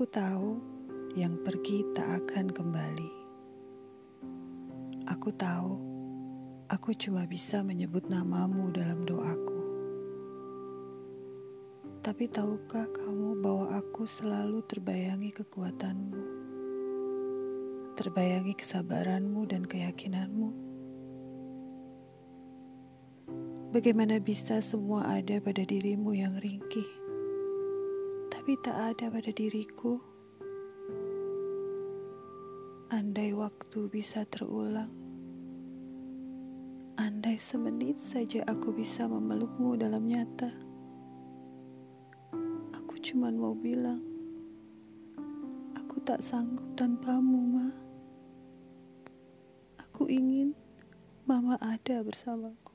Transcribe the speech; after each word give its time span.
Aku 0.00 0.08
tahu 0.08 0.56
yang 1.12 1.44
pergi 1.44 1.84
tak 1.92 2.24
akan 2.24 2.48
kembali. 2.48 3.10
Aku 5.12 5.28
tahu 5.28 5.76
aku 6.72 6.96
cuma 6.96 7.28
bisa 7.28 7.60
menyebut 7.60 8.08
namamu 8.08 8.72
dalam 8.72 9.04
doaku. 9.04 9.60
Tapi 12.00 12.32
tahukah 12.32 12.88
kamu 12.96 13.44
bahwa 13.44 13.76
aku 13.76 14.08
selalu 14.08 14.64
terbayangi 14.64 15.36
kekuatanmu, 15.36 16.22
terbayangi 18.00 18.56
kesabaranmu 18.56 19.44
dan 19.52 19.68
keyakinanmu? 19.68 20.48
Bagaimana 23.68 24.16
bisa 24.16 24.64
semua 24.64 25.20
ada 25.20 25.36
pada 25.44 25.60
dirimu 25.60 26.16
yang 26.16 26.32
ringkih? 26.40 26.99
Tapi 28.40 28.56
tak 28.56 28.96
ada 28.96 29.12
pada 29.12 29.28
diriku. 29.36 30.00
Andai 32.88 33.36
waktu 33.36 33.84
bisa 33.92 34.24
terulang, 34.24 34.88
andai 36.96 37.36
semenit 37.36 38.00
saja 38.00 38.40
aku 38.48 38.72
bisa 38.72 39.04
memelukmu 39.04 39.76
dalam 39.76 40.08
nyata, 40.08 40.48
aku 42.72 42.96
cuma 43.04 43.28
mau 43.28 43.52
bilang, 43.52 44.00
aku 45.76 46.00
tak 46.00 46.24
sanggup 46.24 46.64
tanpamu, 46.80 47.44
Ma. 47.44 47.68
Aku 49.84 50.08
ingin 50.08 50.56
Mama 51.28 51.60
ada 51.60 52.00
bersamaku. 52.00 52.69